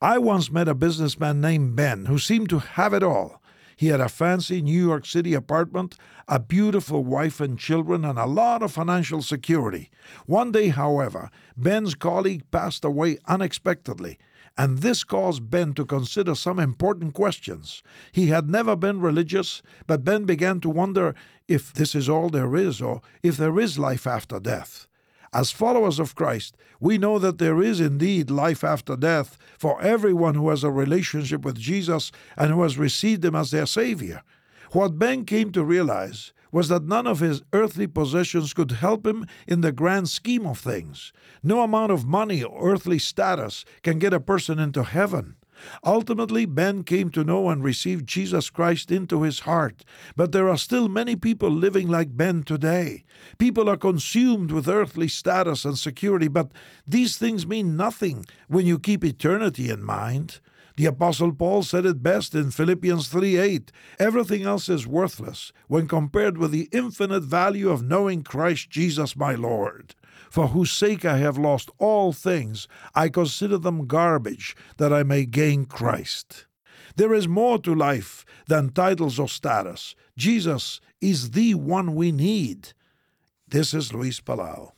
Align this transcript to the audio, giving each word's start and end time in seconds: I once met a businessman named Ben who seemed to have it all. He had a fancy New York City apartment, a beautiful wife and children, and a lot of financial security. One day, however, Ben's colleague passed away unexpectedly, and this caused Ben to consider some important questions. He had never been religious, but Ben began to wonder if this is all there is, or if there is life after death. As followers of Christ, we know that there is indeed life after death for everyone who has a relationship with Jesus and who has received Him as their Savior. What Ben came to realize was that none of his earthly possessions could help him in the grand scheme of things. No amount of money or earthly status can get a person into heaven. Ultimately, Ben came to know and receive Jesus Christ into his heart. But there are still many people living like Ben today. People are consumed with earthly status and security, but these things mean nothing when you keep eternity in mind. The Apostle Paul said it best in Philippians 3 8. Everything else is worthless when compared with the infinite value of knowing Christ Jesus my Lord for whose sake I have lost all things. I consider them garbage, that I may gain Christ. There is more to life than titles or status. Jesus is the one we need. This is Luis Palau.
I 0.00 0.18
once 0.18 0.52
met 0.52 0.68
a 0.68 0.74
businessman 0.74 1.40
named 1.40 1.74
Ben 1.74 2.04
who 2.04 2.18
seemed 2.18 2.50
to 2.50 2.58
have 2.58 2.92
it 2.92 3.02
all. 3.02 3.40
He 3.76 3.86
had 3.86 4.00
a 4.00 4.10
fancy 4.10 4.60
New 4.60 4.86
York 4.86 5.06
City 5.06 5.32
apartment, 5.32 5.96
a 6.28 6.38
beautiful 6.38 7.02
wife 7.02 7.40
and 7.40 7.58
children, 7.58 8.04
and 8.04 8.18
a 8.18 8.26
lot 8.26 8.62
of 8.62 8.72
financial 8.72 9.22
security. 9.22 9.90
One 10.26 10.52
day, 10.52 10.68
however, 10.68 11.30
Ben's 11.56 11.94
colleague 11.94 12.50
passed 12.50 12.84
away 12.84 13.16
unexpectedly, 13.26 14.18
and 14.58 14.78
this 14.78 15.02
caused 15.02 15.48
Ben 15.48 15.72
to 15.74 15.86
consider 15.86 16.34
some 16.34 16.58
important 16.58 17.14
questions. 17.14 17.82
He 18.12 18.26
had 18.26 18.50
never 18.50 18.76
been 18.76 19.00
religious, 19.00 19.62
but 19.86 20.04
Ben 20.04 20.24
began 20.24 20.60
to 20.60 20.68
wonder 20.68 21.14
if 21.48 21.72
this 21.72 21.94
is 21.94 22.06
all 22.06 22.28
there 22.28 22.54
is, 22.54 22.82
or 22.82 23.00
if 23.22 23.38
there 23.38 23.58
is 23.58 23.78
life 23.78 24.06
after 24.06 24.40
death. 24.40 24.88
As 25.32 25.50
followers 25.50 25.98
of 25.98 26.14
Christ, 26.14 26.56
we 26.80 26.98
know 26.98 27.18
that 27.18 27.38
there 27.38 27.62
is 27.62 27.80
indeed 27.80 28.30
life 28.30 28.62
after 28.62 28.96
death 28.96 29.36
for 29.58 29.80
everyone 29.82 30.34
who 30.34 30.50
has 30.50 30.64
a 30.64 30.70
relationship 30.70 31.44
with 31.44 31.58
Jesus 31.58 32.12
and 32.36 32.52
who 32.52 32.62
has 32.62 32.78
received 32.78 33.24
Him 33.24 33.34
as 33.34 33.50
their 33.50 33.66
Savior. 33.66 34.22
What 34.72 34.98
Ben 34.98 35.24
came 35.24 35.52
to 35.52 35.64
realize 35.64 36.32
was 36.52 36.68
that 36.68 36.84
none 36.84 37.06
of 37.06 37.20
his 37.20 37.42
earthly 37.52 37.86
possessions 37.86 38.54
could 38.54 38.70
help 38.70 39.06
him 39.06 39.26
in 39.46 39.60
the 39.60 39.72
grand 39.72 40.08
scheme 40.08 40.46
of 40.46 40.58
things. 40.58 41.12
No 41.42 41.62
amount 41.62 41.92
of 41.92 42.06
money 42.06 42.42
or 42.42 42.72
earthly 42.72 42.98
status 42.98 43.64
can 43.82 43.98
get 43.98 44.14
a 44.14 44.20
person 44.20 44.58
into 44.58 44.82
heaven. 44.82 45.36
Ultimately, 45.84 46.44
Ben 46.46 46.84
came 46.84 47.10
to 47.10 47.24
know 47.24 47.48
and 47.48 47.62
receive 47.62 48.04
Jesus 48.04 48.50
Christ 48.50 48.90
into 48.90 49.22
his 49.22 49.40
heart. 49.40 49.84
But 50.14 50.32
there 50.32 50.48
are 50.48 50.58
still 50.58 50.88
many 50.88 51.16
people 51.16 51.50
living 51.50 51.88
like 51.88 52.16
Ben 52.16 52.42
today. 52.42 53.04
People 53.38 53.68
are 53.68 53.76
consumed 53.76 54.50
with 54.50 54.68
earthly 54.68 55.08
status 55.08 55.64
and 55.64 55.78
security, 55.78 56.28
but 56.28 56.52
these 56.86 57.16
things 57.16 57.46
mean 57.46 57.76
nothing 57.76 58.26
when 58.48 58.66
you 58.66 58.78
keep 58.78 59.04
eternity 59.04 59.70
in 59.70 59.82
mind. 59.82 60.40
The 60.76 60.86
Apostle 60.86 61.32
Paul 61.32 61.62
said 61.62 61.86
it 61.86 62.02
best 62.02 62.34
in 62.34 62.50
Philippians 62.50 63.08
3 63.08 63.38
8. 63.38 63.72
Everything 63.98 64.42
else 64.42 64.68
is 64.68 64.86
worthless 64.86 65.52
when 65.68 65.88
compared 65.88 66.36
with 66.36 66.50
the 66.50 66.68
infinite 66.70 67.22
value 67.22 67.70
of 67.70 67.82
knowing 67.82 68.22
Christ 68.22 68.70
Jesus 68.70 69.16
my 69.16 69.34
Lord 69.34 69.94
for 70.30 70.48
whose 70.48 70.70
sake 70.70 71.04
I 71.04 71.16
have 71.18 71.38
lost 71.38 71.70
all 71.78 72.12
things. 72.12 72.68
I 72.94 73.08
consider 73.08 73.58
them 73.58 73.86
garbage, 73.86 74.54
that 74.76 74.92
I 74.92 75.02
may 75.02 75.24
gain 75.24 75.64
Christ. 75.64 76.46
There 76.96 77.14
is 77.14 77.28
more 77.28 77.58
to 77.60 77.74
life 77.74 78.24
than 78.46 78.70
titles 78.70 79.18
or 79.18 79.28
status. 79.28 79.94
Jesus 80.16 80.80
is 81.00 81.30
the 81.30 81.54
one 81.54 81.94
we 81.94 82.12
need. 82.12 82.72
This 83.48 83.74
is 83.74 83.92
Luis 83.92 84.20
Palau. 84.20 84.72